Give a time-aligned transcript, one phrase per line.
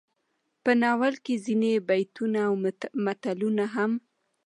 [0.63, 2.53] په ناول کې ځينې بيتونه او
[3.05, 3.91] متلونه هم